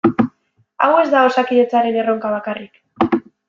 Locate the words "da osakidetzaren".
1.11-2.01